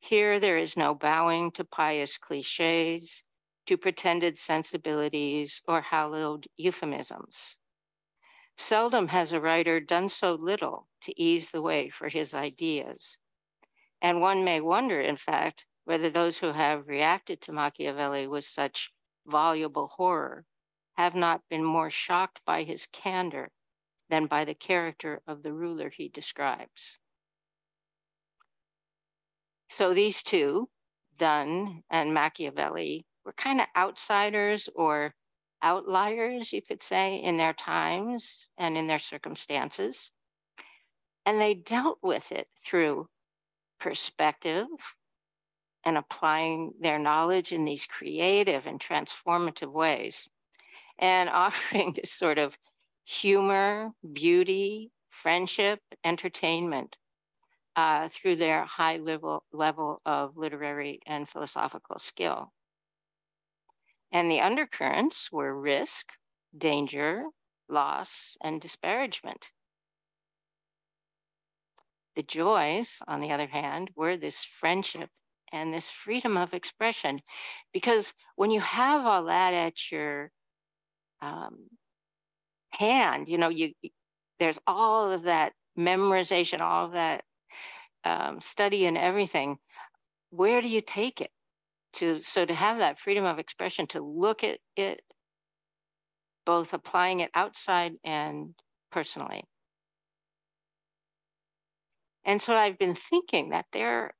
Here 0.00 0.40
there 0.40 0.56
is 0.56 0.76
no 0.76 0.94
bowing 0.94 1.50
to 1.52 1.64
pious 1.64 2.16
cliches, 2.18 3.24
to 3.66 3.76
pretended 3.76 4.38
sensibilities 4.38 5.62
or 5.68 5.82
hallowed 5.82 6.48
euphemisms. 6.56 7.56
Seldom 8.56 9.08
has 9.08 9.32
a 9.32 9.40
writer 9.40 9.78
done 9.78 10.08
so 10.08 10.32
little 10.34 10.88
to 11.02 11.20
ease 11.20 11.50
the 11.50 11.62
way 11.62 11.90
for 11.90 12.08
his 12.08 12.34
ideas. 12.34 13.18
And 14.00 14.20
one 14.20 14.44
may 14.44 14.60
wonder, 14.60 15.00
in 15.00 15.16
fact, 15.16 15.66
whether 15.84 16.10
those 16.10 16.38
who 16.38 16.52
have 16.52 16.88
reacted 16.88 17.40
to 17.42 17.52
Machiavelli 17.52 18.26
with 18.26 18.44
such 18.44 18.92
voluble 19.26 19.88
horror 19.88 20.46
have 20.96 21.14
not 21.14 21.48
been 21.48 21.62
more 21.62 21.90
shocked 21.90 22.40
by 22.44 22.62
his 22.62 22.86
candor 22.86 23.52
than 24.08 24.26
by 24.26 24.44
the 24.44 24.54
character 24.54 25.22
of 25.26 25.42
the 25.42 25.52
ruler 25.52 25.90
he 25.90 26.08
describes. 26.08 26.98
So 29.70 29.92
these 29.92 30.22
two, 30.22 30.68
Donne 31.18 31.82
and 31.90 32.14
Machiavelli, 32.14 33.06
were 33.24 33.32
kind 33.32 33.60
of 33.60 33.66
outsiders 33.76 34.68
or 34.74 35.14
outliers, 35.62 36.52
you 36.52 36.62
could 36.62 36.82
say, 36.82 37.16
in 37.16 37.36
their 37.36 37.52
times 37.52 38.48
and 38.56 38.76
in 38.76 38.86
their 38.86 38.98
circumstances. 38.98 40.10
And 41.26 41.40
they 41.40 41.54
dealt 41.54 41.98
with 42.02 42.30
it 42.32 42.48
through 42.64 43.08
perspective 43.78 44.66
and 45.84 45.98
applying 45.98 46.72
their 46.80 46.98
knowledge 46.98 47.52
in 47.52 47.64
these 47.64 47.86
creative 47.86 48.66
and 48.66 48.80
transformative 48.80 49.72
ways 49.72 50.28
and 50.98 51.28
offering 51.32 51.92
this 51.94 52.12
sort 52.12 52.38
of 52.38 52.56
humor, 53.04 53.90
beauty, 54.12 54.90
friendship, 55.10 55.80
entertainment 56.04 56.96
uh, 57.78 58.08
through 58.08 58.34
their 58.34 58.64
high 58.64 58.96
level, 58.96 59.44
level 59.52 60.02
of 60.04 60.36
literary 60.36 60.98
and 61.06 61.28
philosophical 61.28 61.96
skill. 62.00 62.52
And 64.10 64.28
the 64.28 64.40
undercurrents 64.40 65.30
were 65.30 65.56
risk, 65.56 66.06
danger, 66.56 67.26
loss, 67.68 68.36
and 68.42 68.60
disparagement. 68.60 69.46
The 72.16 72.24
joys, 72.24 72.98
on 73.06 73.20
the 73.20 73.30
other 73.30 73.46
hand, 73.46 73.90
were 73.94 74.16
this 74.16 74.44
friendship 74.58 75.10
and 75.52 75.72
this 75.72 75.88
freedom 75.88 76.36
of 76.36 76.54
expression. 76.54 77.20
Because 77.72 78.12
when 78.34 78.50
you 78.50 78.60
have 78.60 79.06
all 79.06 79.26
that 79.26 79.54
at 79.54 79.92
your 79.92 80.32
um, 81.22 81.68
hand, 82.70 83.28
you 83.28 83.38
know, 83.38 83.50
you 83.50 83.72
there's 84.40 84.58
all 84.66 85.12
of 85.12 85.22
that 85.22 85.52
memorization, 85.78 86.60
all 86.60 86.86
of 86.86 86.92
that 86.92 87.22
um, 88.04 88.40
study 88.40 88.86
and 88.86 88.96
everything. 88.96 89.58
Where 90.30 90.60
do 90.60 90.68
you 90.68 90.80
take 90.80 91.20
it? 91.20 91.30
To 91.94 92.22
so 92.22 92.44
to 92.44 92.54
have 92.54 92.78
that 92.78 92.98
freedom 92.98 93.24
of 93.24 93.38
expression, 93.38 93.86
to 93.88 94.00
look 94.02 94.44
at 94.44 94.58
it, 94.76 95.00
both 96.44 96.72
applying 96.72 97.20
it 97.20 97.30
outside 97.34 97.92
and 98.04 98.54
personally. 98.92 99.44
And 102.24 102.42
so 102.42 102.54
I've 102.54 102.78
been 102.78 102.94
thinking 102.94 103.50
that 103.50 103.66
there 103.72 104.12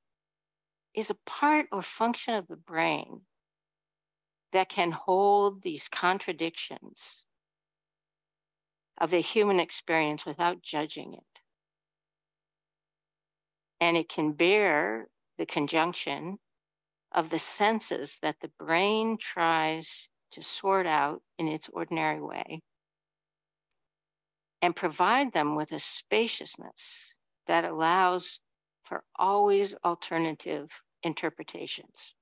is 0.95 1.11
a 1.11 1.17
part 1.27 1.67
or 1.71 1.83
function 1.83 2.35
of 2.35 2.49
the 2.49 2.57
brain 2.57 3.21
that 4.53 4.71
can 4.71 4.93
hold 4.93 5.63
these 5.63 5.89
contradictions 5.89 7.25
of 8.99 9.11
the 9.11 9.21
human 9.21 9.61
experience 9.61 10.25
without 10.25 10.63
judging 10.63 11.15
it. 11.15 11.38
And 13.81 13.97
it 13.97 14.09
can 14.09 14.33
bear 14.33 15.09
the 15.39 15.47
conjunction 15.47 16.39
of 17.13 17.31
the 17.31 17.39
senses 17.39 18.19
that 18.23 18.37
the 18.41 18.51
brain 18.59 19.17
tries 19.19 20.09
to 20.33 20.43
sort 20.43 20.87
out 20.87 21.23
in 21.39 21.49
its 21.49 21.69
ordinary 21.73 22.21
way 22.21 22.61
and 24.61 24.75
provide 24.75 25.33
them 25.33 25.55
with 25.55 25.73
a 25.73 25.79
spaciousness 25.79 27.15
that 27.47 27.65
allows 27.65 28.41
for 28.85 29.05
always 29.17 29.75
alternative 29.85 30.69
interpretations. 31.03 32.15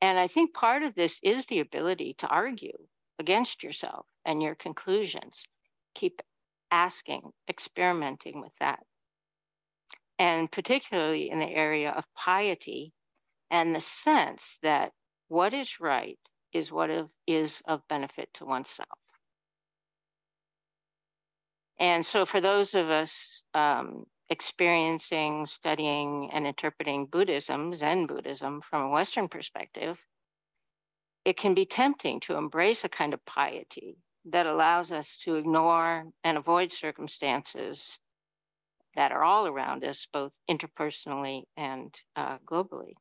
And 0.00 0.18
I 0.18 0.28
think 0.28 0.54
part 0.54 0.82
of 0.82 0.94
this 0.94 1.18
is 1.22 1.46
the 1.46 1.60
ability 1.60 2.14
to 2.18 2.28
argue 2.28 2.76
against 3.18 3.62
yourself 3.62 4.06
and 4.24 4.42
your 4.42 4.54
conclusions. 4.54 5.42
Keep 5.94 6.22
asking, 6.70 7.32
experimenting 7.48 8.40
with 8.40 8.52
that. 8.60 8.80
And 10.18 10.50
particularly 10.50 11.30
in 11.30 11.38
the 11.38 11.46
area 11.46 11.90
of 11.90 12.04
piety 12.14 12.92
and 13.50 13.74
the 13.74 13.80
sense 13.80 14.58
that 14.62 14.92
what 15.28 15.54
is 15.54 15.80
right 15.80 16.18
is 16.52 16.72
what 16.72 16.90
is 17.26 17.62
of 17.66 17.86
benefit 17.88 18.28
to 18.34 18.44
oneself. 18.44 18.88
And 21.78 22.04
so, 22.04 22.24
for 22.24 22.40
those 22.40 22.74
of 22.74 22.90
us 22.90 23.44
um, 23.54 24.04
experiencing, 24.28 25.46
studying, 25.46 26.30
and 26.32 26.46
interpreting 26.46 27.06
Buddhism, 27.06 27.72
Zen 27.72 28.06
Buddhism, 28.06 28.60
from 28.68 28.82
a 28.82 28.90
Western 28.90 29.28
perspective, 29.28 29.98
it 31.24 31.36
can 31.36 31.54
be 31.54 31.64
tempting 31.64 32.20
to 32.20 32.36
embrace 32.36 32.84
a 32.84 32.88
kind 32.88 33.14
of 33.14 33.24
piety 33.26 33.96
that 34.24 34.46
allows 34.46 34.90
us 34.90 35.16
to 35.18 35.36
ignore 35.36 36.06
and 36.24 36.36
avoid 36.36 36.72
circumstances 36.72 37.98
that 38.94 39.12
are 39.12 39.22
all 39.24 39.46
around 39.46 39.84
us, 39.84 40.06
both 40.12 40.32
interpersonally 40.50 41.44
and 41.56 41.94
uh, 42.16 42.38
globally. 42.46 42.94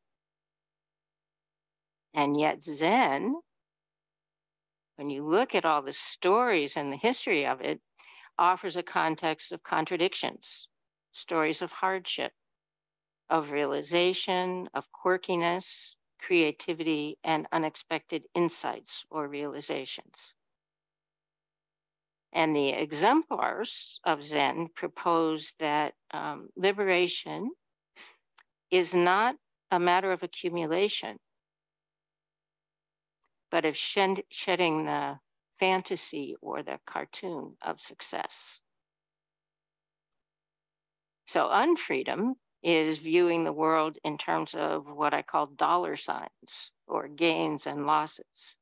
And 2.14 2.40
yet, 2.40 2.64
Zen, 2.64 3.36
when 4.96 5.10
you 5.10 5.26
look 5.26 5.56
at 5.56 5.66
all 5.66 5.82
the 5.82 5.94
stories 5.94 6.76
and 6.78 6.92
the 6.92 6.98
history 6.98 7.46
of 7.46 7.62
it, 7.62 7.82
offers 8.40 8.76
a 8.76 8.84
context 8.84 9.52
of 9.52 9.64
contradictions 9.64 10.68
stories 11.12 11.62
of 11.64 11.72
hardship, 11.72 12.32
of 13.30 13.52
realization, 13.52 14.70
of 14.74 14.86
quirkiness, 14.92 15.96
creativity, 16.20 17.18
and 17.24 17.48
unexpected 17.52 18.24
insights 18.36 19.06
or 19.10 19.28
realizations. 19.28 20.34
And 22.34 22.56
the 22.56 22.70
exemplars 22.70 24.00
of 24.04 24.24
Zen 24.24 24.68
propose 24.76 25.54
that 25.60 25.94
um, 26.12 26.50
liberation 26.56 27.52
is 28.70 28.94
not 28.94 29.36
a 29.72 29.80
matter 29.80 30.12
of 30.12 30.24
accumulation, 30.24 31.18
but 33.50 33.66
of 33.66 33.78
shed- 33.78 34.24
shedding 34.30 34.86
the 34.86 35.20
fantasy 35.60 36.36
or 36.42 36.64
the 36.64 36.80
cartoon 36.86 37.56
of 37.62 37.82
success. 37.82 38.60
So 41.28 41.48
unfreedom 41.48 42.36
is 42.62 43.00
viewing 43.00 43.46
the 43.46 43.54
world 43.54 43.98
in 44.04 44.18
terms 44.18 44.54
of 44.54 44.86
what 44.86 45.14
I 45.14 45.22
call 45.22 45.48
dollar 45.48 45.96
signs 45.96 46.72
or 46.88 47.08
gains 47.08 47.68
and 47.68 47.86
losses. 47.86 48.57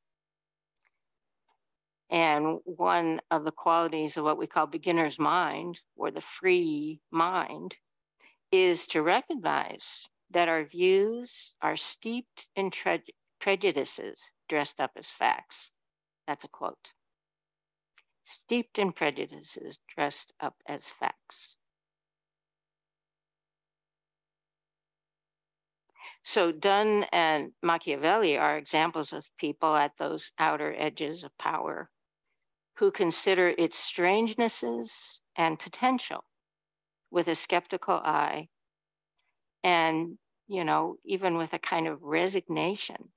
And 2.10 2.60
one 2.64 3.20
of 3.30 3.44
the 3.44 3.52
qualities 3.52 4.16
of 4.16 4.24
what 4.24 4.38
we 4.38 4.46
call 4.46 4.66
beginner's 4.66 5.18
mind 5.18 5.80
or 5.96 6.10
the 6.10 6.20
free 6.20 7.00
mind 7.10 7.74
is 8.52 8.86
to 8.88 9.02
recognize 9.02 10.06
that 10.30 10.48
our 10.48 10.64
views 10.64 11.54
are 11.60 11.76
steeped 11.76 12.46
in 12.54 12.70
tre- 12.70 13.02
prejudices 13.40 14.30
dressed 14.48 14.80
up 14.80 14.92
as 14.96 15.10
facts. 15.10 15.70
That's 16.26 16.44
a 16.44 16.48
quote. 16.48 16.92
Steeped 18.24 18.78
in 18.78 18.92
prejudices 18.92 19.78
dressed 19.94 20.32
up 20.40 20.56
as 20.66 20.90
facts. 20.90 21.56
So 26.22 26.50
Donne 26.50 27.04
and 27.12 27.52
Machiavelli 27.62 28.36
are 28.36 28.56
examples 28.56 29.12
of 29.12 29.24
people 29.38 29.76
at 29.76 29.96
those 29.96 30.32
outer 30.38 30.74
edges 30.76 31.22
of 31.22 31.36
power 31.38 31.88
who 32.78 32.90
consider 32.90 33.48
its 33.56 33.78
strangenesses 33.78 35.22
and 35.36 35.58
potential 35.58 36.24
with 37.10 37.28
a 37.28 37.34
skeptical 37.34 37.96
eye 37.96 38.48
and, 39.64 40.18
you 40.46 40.64
know, 40.64 40.96
even 41.04 41.36
with 41.36 41.52
a 41.52 41.58
kind 41.58 41.88
of 41.88 42.02
resignation. 42.02 43.10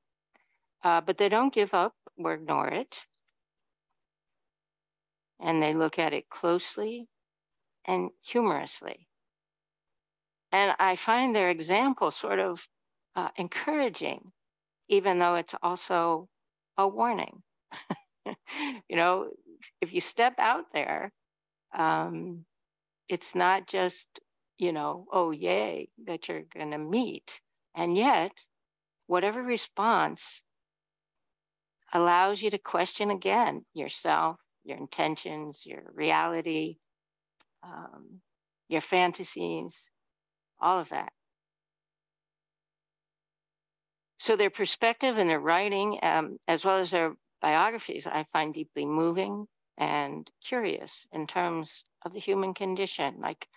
Uh, 0.83 1.01
but 1.01 1.17
they 1.17 1.29
don't 1.29 1.53
give 1.53 1.73
up 1.73 1.93
or 2.17 2.33
ignore 2.33 2.69
it. 2.69 2.97
And 5.39 5.61
they 5.61 5.73
look 5.73 5.99
at 5.99 6.13
it 6.13 6.29
closely 6.29 7.07
and 7.85 8.09
humorously. 8.21 9.07
And 10.51 10.73
I 10.79 10.95
find 10.95 11.35
their 11.35 11.49
example 11.49 12.11
sort 12.11 12.39
of 12.39 12.61
uh, 13.15 13.29
encouraging, 13.35 14.31
even 14.87 15.19
though 15.19 15.35
it's 15.35 15.55
also 15.61 16.27
a 16.77 16.87
warning. 16.87 17.43
you 18.25 18.95
know, 18.95 19.29
if 19.81 19.93
you 19.93 20.01
step 20.01 20.35
out 20.37 20.65
there, 20.73 21.11
um, 21.77 22.45
it's 23.07 23.35
not 23.35 23.67
just, 23.67 24.07
you 24.57 24.71
know, 24.71 25.05
oh, 25.11 25.31
yay, 25.31 25.89
that 26.05 26.27
you're 26.27 26.43
going 26.53 26.71
to 26.71 26.77
meet. 26.77 27.41
And 27.75 27.95
yet, 27.95 28.31
whatever 29.07 29.41
response 29.41 30.43
allows 31.93 32.41
you 32.41 32.51
to 32.51 32.57
question 32.57 33.09
again 33.09 33.65
yourself, 33.73 34.39
your 34.63 34.77
intentions, 34.77 35.63
your 35.65 35.83
reality, 35.93 36.77
um, 37.63 38.21
your 38.67 38.81
fantasies, 38.81 39.89
all 40.61 40.79
of 40.79 40.89
that. 40.89 41.11
So 44.19 44.35
their 44.35 44.49
perspective 44.49 45.17
and 45.17 45.29
their 45.29 45.39
writing, 45.39 45.97
um, 46.03 46.37
as 46.47 46.65
well 46.65 46.77
as 46.77 46.91
their 46.91 47.13
biographies, 47.41 48.07
I 48.07 48.25
find 48.31 48.53
deeply 48.53 48.85
moving 48.85 49.47
and 49.77 50.29
curious 50.45 51.07
in 51.11 51.27
terms 51.27 51.83
of 52.05 52.13
the 52.13 52.19
human 52.19 52.53
condition. 52.53 53.15
Like, 53.19 53.47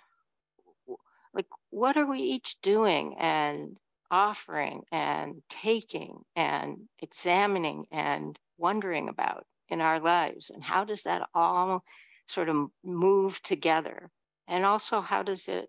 like 1.34 1.46
what 1.70 1.96
are 1.96 2.06
we 2.06 2.20
each 2.20 2.56
doing 2.62 3.16
and 3.18 3.76
offering 4.10 4.82
and 4.92 5.42
taking 5.48 6.20
and 6.36 6.88
examining 7.00 7.86
and 7.90 8.38
wondering 8.58 9.08
about 9.08 9.46
in 9.68 9.80
our 9.80 10.00
lives? 10.00 10.50
And 10.50 10.62
how 10.62 10.84
does 10.84 11.02
that 11.02 11.28
all 11.34 11.82
sort 12.26 12.48
of 12.48 12.68
move 12.84 13.42
together? 13.42 14.10
And 14.48 14.64
also 14.64 15.00
how 15.00 15.22
does 15.22 15.48
it 15.48 15.68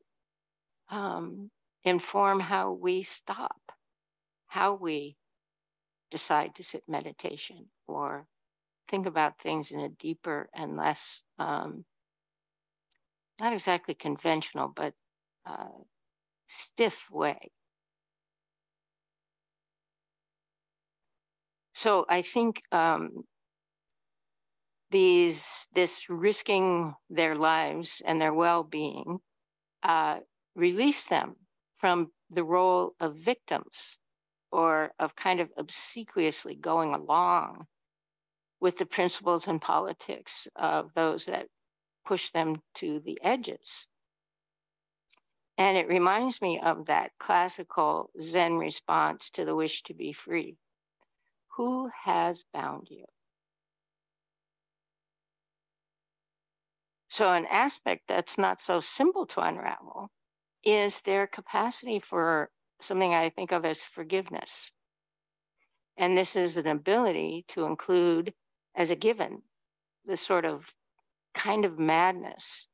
um, 0.89 1.49
inform 1.83 2.39
how 2.39 2.71
we 2.73 3.03
stop 3.03 3.61
how 4.53 4.75
we 4.75 5.17
decide 6.11 6.53
to 6.53 6.63
sit 6.63 6.83
meditation 6.87 7.65
or 7.87 8.25
think 8.89 9.05
about 9.05 9.39
things 9.41 9.71
in 9.71 9.79
a 9.79 9.89
deeper 9.89 10.49
and 10.53 10.77
less 10.77 11.21
um, 11.39 11.85
not 13.39 13.53
exactly 13.53 13.93
conventional 13.93 14.71
but 14.75 14.93
uh, 15.45 15.67
stiff 16.47 16.95
way. 17.11 17.51
So 21.73 22.05
I 22.07 22.21
think 22.21 22.61
um, 22.71 23.25
these 24.91 25.67
this 25.73 26.03
risking 26.07 26.93
their 27.09 27.35
lives 27.35 28.01
and 28.05 28.21
their 28.21 28.33
well-being 28.33 29.19
uh, 29.81 30.19
release 30.55 31.05
them 31.05 31.35
from 31.77 32.11
the 32.29 32.43
role 32.43 32.93
of 32.99 33.15
victims 33.15 33.97
or 34.51 34.91
of 34.99 35.15
kind 35.15 35.39
of 35.39 35.49
obsequiously 35.57 36.55
going 36.55 36.93
along 36.93 37.65
with 38.63 38.77
the 38.77 38.85
principles 38.85 39.45
and 39.45 39.61
politics 39.61 40.47
of 40.55 40.89
those 40.95 41.25
that 41.25 41.47
push 42.05 42.31
them 42.31 42.55
to 42.73 43.01
the 43.03 43.19
edges. 43.21 43.87
And 45.57 45.77
it 45.77 45.89
reminds 45.89 46.41
me 46.41 46.61
of 46.63 46.85
that 46.85 47.11
classical 47.19 48.09
Zen 48.21 48.53
response 48.53 49.29
to 49.31 49.43
the 49.43 49.53
wish 49.53 49.83
to 49.83 49.93
be 49.93 50.13
free. 50.13 50.55
Who 51.57 51.89
has 52.05 52.45
bound 52.53 52.87
you? 52.89 53.03
So, 57.09 57.33
an 57.33 57.45
aspect 57.47 58.03
that's 58.07 58.37
not 58.37 58.61
so 58.61 58.79
simple 58.79 59.25
to 59.27 59.41
unravel 59.41 60.09
is 60.63 61.01
their 61.01 61.27
capacity 61.27 61.99
for 61.99 62.49
something 62.79 63.13
I 63.13 63.29
think 63.29 63.51
of 63.51 63.65
as 63.65 63.83
forgiveness. 63.83 64.71
And 65.97 66.17
this 66.17 66.37
is 66.37 66.55
an 66.55 66.67
ability 66.67 67.43
to 67.49 67.65
include 67.65 68.33
as 68.75 68.91
a 68.91 68.95
given 68.95 69.41
the 70.05 70.17
sort 70.17 70.45
of 70.45 70.65
kind 71.35 71.65
of 71.65 71.79
madness 71.79 72.67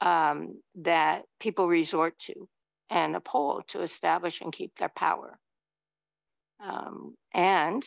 um, 0.00 0.60
that 0.74 1.22
people 1.40 1.68
resort 1.68 2.18
to 2.18 2.48
and 2.90 3.16
uphold 3.16 3.64
to 3.68 3.82
establish 3.82 4.40
and 4.40 4.52
keep 4.52 4.72
their 4.78 4.92
power. 4.94 5.38
Um, 6.64 7.14
and 7.32 7.84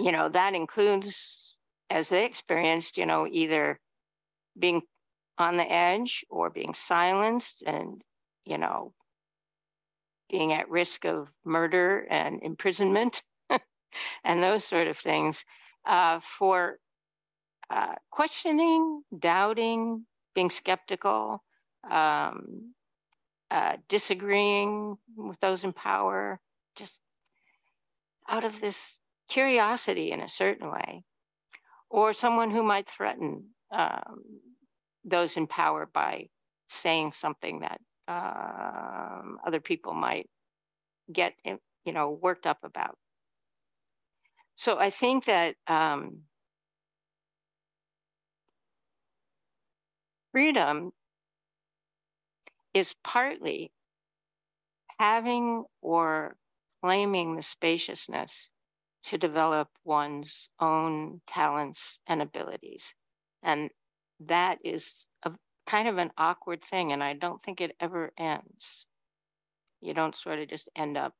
you 0.00 0.12
know, 0.12 0.30
that 0.30 0.54
includes, 0.54 1.56
as 1.90 2.08
they 2.08 2.24
experienced, 2.24 2.96
you 2.96 3.04
know, 3.04 3.26
either 3.30 3.78
being 4.58 4.80
on 5.36 5.56
the 5.58 5.70
edge 5.70 6.24
or 6.30 6.48
being 6.48 6.72
silenced 6.72 7.62
and, 7.66 8.02
you 8.46 8.56
know, 8.56 8.94
being 10.30 10.52
at 10.52 10.70
risk 10.70 11.04
of 11.04 11.28
murder 11.44 12.06
and 12.10 12.42
imprisonment 12.42 13.22
and 14.24 14.42
those 14.42 14.64
sort 14.64 14.86
of 14.86 14.96
things 14.96 15.44
uh, 15.86 16.20
for 16.38 16.78
uh, 17.70 17.94
questioning, 18.10 19.02
doubting, 19.18 20.04
being 20.34 20.50
skeptical, 20.50 21.42
um, 21.90 22.74
uh, 23.50 23.76
disagreeing 23.88 24.96
with 25.16 25.38
those 25.40 25.64
in 25.64 25.72
power, 25.72 26.40
just 26.76 27.00
out 28.28 28.44
of 28.44 28.60
this 28.60 28.98
curiosity 29.28 30.12
in 30.12 30.20
a 30.20 30.28
certain 30.28 30.70
way, 30.70 31.04
or 31.88 32.12
someone 32.12 32.50
who 32.50 32.62
might 32.62 32.88
threaten 32.88 33.44
um, 33.72 34.22
those 35.04 35.36
in 35.36 35.46
power 35.46 35.88
by 35.92 36.28
saying 36.68 37.12
something 37.12 37.60
that 37.60 37.80
um, 38.08 39.38
other 39.46 39.60
people 39.60 39.94
might 39.94 40.28
get, 41.12 41.32
you 41.84 41.92
know, 41.92 42.18
worked 42.22 42.46
up 42.46 42.58
about. 42.62 42.96
So 44.60 44.78
I 44.78 44.90
think 44.90 45.24
that 45.24 45.54
um, 45.68 46.24
freedom 50.32 50.92
is 52.74 52.94
partly 53.02 53.72
having 54.98 55.64
or 55.80 56.36
claiming 56.82 57.36
the 57.36 57.42
spaciousness 57.42 58.50
to 59.04 59.16
develop 59.16 59.68
one's 59.82 60.50
own 60.60 61.22
talents 61.26 61.98
and 62.06 62.20
abilities. 62.20 62.92
And 63.42 63.70
that 64.26 64.58
is 64.62 65.06
a 65.22 65.32
kind 65.66 65.88
of 65.88 65.96
an 65.96 66.10
awkward 66.18 66.60
thing. 66.68 66.92
And 66.92 67.02
I 67.02 67.14
don't 67.14 67.42
think 67.42 67.62
it 67.62 67.74
ever 67.80 68.12
ends. 68.18 68.84
You 69.80 69.94
don't 69.94 70.14
sort 70.14 70.38
of 70.38 70.50
just 70.50 70.68
end 70.76 70.98
up 70.98 71.14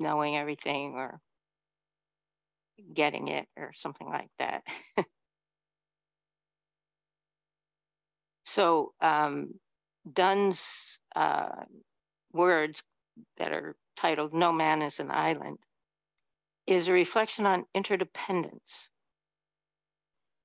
knowing 0.00 0.36
everything 0.36 0.94
or 0.94 1.20
getting 2.94 3.28
it 3.28 3.46
or 3.56 3.72
something 3.74 4.08
like 4.08 4.30
that. 4.38 4.62
so 8.44 8.92
um, 9.00 9.54
Donne's 10.10 10.98
uh, 11.14 11.64
words 12.32 12.82
that 13.38 13.52
are 13.52 13.76
titled 13.96 14.34
No 14.34 14.52
Man 14.52 14.82
is 14.82 15.00
an 15.00 15.10
Island 15.10 15.58
is 16.66 16.88
a 16.88 16.92
reflection 16.92 17.46
on 17.46 17.66
interdependence. 17.74 18.88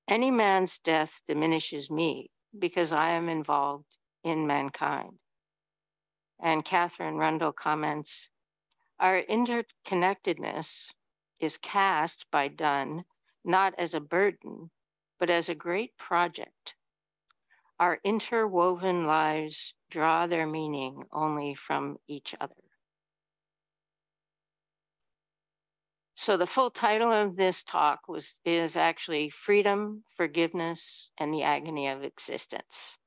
Any 0.08 0.32
man's 0.32 0.80
death 0.80 1.22
diminishes 1.28 1.90
me 1.90 2.30
because 2.58 2.92
I 2.92 3.12
am 3.12 3.30
involved 3.30 3.98
in 4.24 4.48
mankind. 4.48 5.20
And 6.42 6.66
Katherine 6.66 7.16
Rundell 7.16 7.54
comments 7.54 8.30
Our 9.00 9.22
interconnectedness 9.24 10.90
is 11.40 11.58
cast 11.58 12.26
by 12.32 12.48
Donne 12.48 13.06
not 13.44 13.74
as 13.78 13.94
a 13.94 14.00
burden, 14.00 14.70
but 15.20 15.30
as 15.30 15.50
a 15.50 15.56
great 15.56 15.98
project. 15.98 16.76
Our 17.80 18.00
interwoven 18.04 19.06
lives 19.06 19.74
draw 19.90 20.28
their 20.28 20.46
meaning 20.46 21.04
only 21.12 21.56
from 21.56 21.98
each 22.08 22.36
other. 22.40 22.54
So 26.16 26.36
the 26.36 26.46
full 26.46 26.70
title 26.70 27.14
of 27.14 27.38
this 27.38 27.64
talk 27.64 28.10
was 28.10 28.34
is 28.44 28.76
actually 28.76 29.30
Freedom, 29.30 30.04
Forgiveness, 30.18 31.12
and 31.18 31.34
the 31.34 31.44
Agony 31.44 31.88
of 31.88 32.04
Existence. 32.04 32.98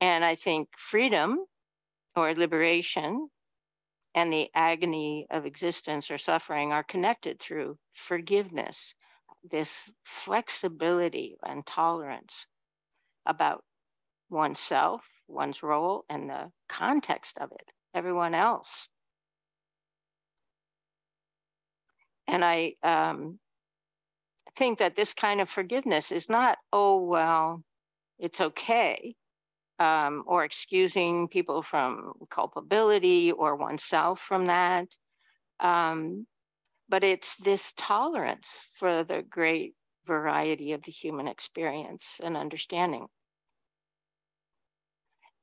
And 0.00 0.24
I 0.24 0.34
think 0.34 0.68
freedom 0.76 1.44
or 2.16 2.34
liberation 2.34 3.28
and 4.14 4.32
the 4.32 4.50
agony 4.54 5.26
of 5.30 5.46
existence 5.46 6.10
or 6.10 6.18
suffering 6.18 6.72
are 6.72 6.82
connected 6.82 7.40
through 7.40 7.78
forgiveness, 7.94 8.94
this 9.50 9.90
flexibility 10.24 11.36
and 11.42 11.66
tolerance 11.66 12.46
about 13.26 13.64
oneself, 14.30 15.02
one's 15.28 15.62
role, 15.62 16.04
and 16.08 16.28
the 16.28 16.50
context 16.68 17.38
of 17.38 17.50
it, 17.52 17.72
everyone 17.94 18.34
else. 18.34 18.88
And 22.28 22.44
I 22.44 22.74
um, 22.82 23.38
think 24.56 24.78
that 24.78 24.96
this 24.96 25.12
kind 25.12 25.40
of 25.40 25.48
forgiveness 25.48 26.12
is 26.12 26.28
not, 26.28 26.58
oh, 26.72 27.04
well, 27.04 27.62
it's 28.18 28.40
okay, 28.40 29.16
um, 29.82 30.22
or 30.26 30.44
excusing 30.44 31.26
people 31.26 31.60
from 31.60 32.12
culpability 32.30 33.32
or 33.32 33.56
oneself 33.56 34.20
from 34.20 34.46
that. 34.46 34.86
Um, 35.58 36.26
but 36.88 37.02
it's 37.02 37.34
this 37.36 37.72
tolerance 37.76 38.68
for 38.78 39.02
the 39.02 39.24
great 39.28 39.74
variety 40.06 40.72
of 40.72 40.82
the 40.84 40.92
human 40.92 41.26
experience 41.26 42.20
and 42.22 42.36
understanding. 42.36 43.06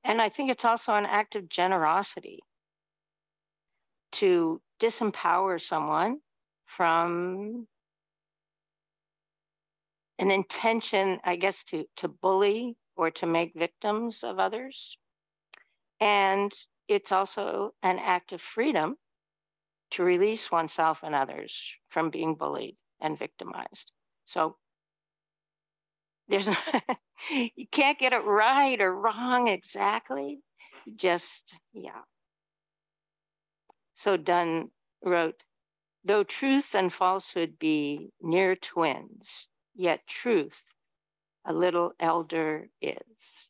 And 0.05 0.21
I 0.21 0.29
think 0.29 0.51
it's 0.51 0.65
also 0.65 0.93
an 0.93 1.05
act 1.05 1.35
of 1.35 1.49
generosity 1.49 2.39
to 4.13 4.61
disempower 4.81 5.61
someone 5.61 6.19
from 6.65 7.67
an 10.17 10.31
intention, 10.31 11.19
I 11.25 11.35
guess, 11.35 11.63
to, 11.65 11.83
to 11.97 12.07
bully 12.07 12.77
or 12.99 13.09
to 13.09 13.25
make 13.25 13.53
victims 13.55 14.25
of 14.25 14.39
others. 14.39 14.97
And 16.01 16.51
it's 16.89 17.13
also 17.13 17.73
an 17.81 17.97
act 17.97 18.33
of 18.33 18.41
freedom 18.41 18.97
to 19.91 20.03
release 20.03 20.51
oneself 20.51 20.99
and 21.01 21.15
others 21.15 21.65
from 21.87 22.09
being 22.09 22.35
bullied 22.35 22.75
and 22.99 23.17
victimized. 23.17 23.93
So 24.25 24.57
there's 26.27 26.47
no, 26.47 26.57
you 27.55 27.67
can't 27.71 27.97
get 27.97 28.11
it 28.11 28.25
right 28.25 28.81
or 28.81 28.93
wrong 28.93 29.47
exactly. 29.47 30.41
Just, 30.93 31.53
yeah. 31.71 32.01
So 33.93 34.17
Donne 34.17 34.71
wrote, 35.05 35.41
though 36.03 36.25
truth 36.25 36.75
and 36.75 36.91
falsehood 36.91 37.57
be 37.59 38.09
near 38.21 38.57
twins, 38.57 39.47
yet 39.73 40.05
truth 40.05 40.63
a 41.45 41.53
little 41.53 41.93
elder 41.99 42.69
is. 42.81 43.49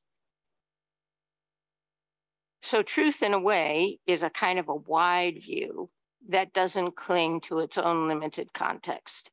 So, 2.61 2.83
truth, 2.83 3.23
in 3.23 3.33
a 3.33 3.39
way, 3.39 3.99
is 4.05 4.23
a 4.23 4.29
kind 4.29 4.59
of 4.59 4.69
a 4.69 4.75
wide 4.75 5.41
view 5.41 5.89
that 6.27 6.53
doesn't 6.53 6.95
cling 6.95 7.41
to 7.41 7.59
its 7.59 7.77
own 7.77 8.07
limited 8.07 8.53
context. 8.53 9.31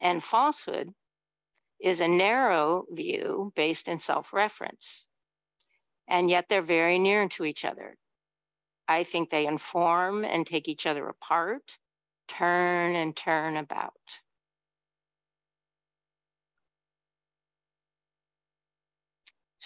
And 0.00 0.22
falsehood 0.22 0.92
is 1.80 2.00
a 2.00 2.08
narrow 2.08 2.84
view 2.90 3.52
based 3.54 3.88
in 3.88 4.00
self 4.00 4.32
reference. 4.32 5.06
And 6.08 6.28
yet 6.28 6.46
they're 6.48 6.62
very 6.62 6.98
near 6.98 7.28
to 7.30 7.44
each 7.44 7.64
other. 7.64 7.96
I 8.88 9.04
think 9.04 9.30
they 9.30 9.46
inform 9.46 10.24
and 10.24 10.46
take 10.46 10.68
each 10.68 10.86
other 10.86 11.08
apart, 11.08 11.78
turn 12.28 12.94
and 12.96 13.16
turn 13.16 13.56
about. 13.56 13.92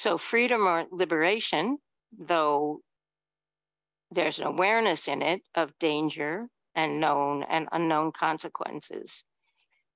So, 0.00 0.16
freedom 0.16 0.64
or 0.64 0.86
liberation, 0.92 1.78
though 2.16 2.82
there's 4.12 4.38
an 4.38 4.44
awareness 4.44 5.08
in 5.08 5.22
it 5.22 5.42
of 5.56 5.76
danger 5.80 6.46
and 6.76 7.00
known 7.00 7.42
and 7.42 7.68
unknown 7.72 8.12
consequences, 8.12 9.24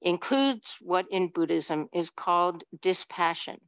includes 0.01 0.75
what 0.81 1.07
in 1.09 1.29
Buddhism 1.29 1.89
is 1.93 2.11
called 2.11 2.65
dispassion. 2.81 3.61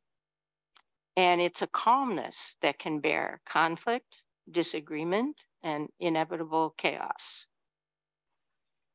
And 1.16 1.40
it's 1.40 1.62
a 1.62 1.68
calmness 1.68 2.56
that 2.62 2.80
can 2.80 2.98
bear 2.98 3.40
conflict, 3.48 4.16
disagreement, 4.50 5.36
and 5.62 5.88
inevitable 6.00 6.74
chaos. 6.76 7.46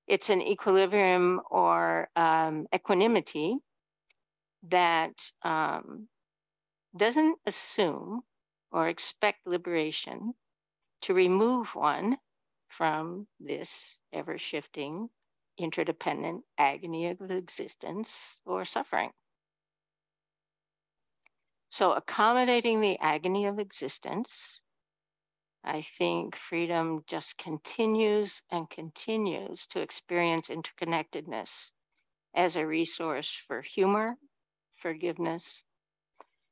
It's 0.08 0.30
an 0.30 0.42
equilibrium 0.42 1.40
or 1.50 2.10
um, 2.18 2.68
equanimity 2.76 3.60
that 4.64 5.14
um, 5.44 6.10
doesn't 6.96 7.40
assume 7.46 8.24
or 8.72 8.88
expect 8.88 9.48
liberation 9.48 10.36
to 11.02 11.14
remove 11.14 11.76
one 11.76 12.18
from 12.68 13.28
this 13.40 14.00
ever 14.14 14.38
shifting, 14.38 15.10
interdependent 15.58 16.46
agony 16.58 17.08
of 17.08 17.32
existence 17.32 18.40
or 18.46 18.66
suffering. 18.66 19.12
So, 21.70 21.94
accommodating 21.94 22.82
the 22.82 22.98
agony 23.00 23.46
of 23.46 23.60
existence, 23.60 24.60
I 25.64 25.82
think 25.82 26.36
freedom 26.36 27.04
just 27.06 27.38
continues 27.38 28.42
and 28.50 28.70
continues 28.70 29.68
to 29.68 29.82
experience 29.82 30.48
interconnectedness 30.48 31.72
as 32.34 32.56
a 32.56 32.66
resource 32.66 33.34
for 33.34 33.62
humor, 33.62 34.18
forgiveness, 34.76 35.64